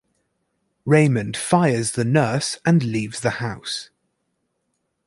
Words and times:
Raymond 0.83 1.37
fires 1.37 1.91
the 1.91 2.03
nurse 2.03 2.57
and 2.65 2.81
leaves 2.81 3.19
the 3.19 3.29
house. 3.37 3.91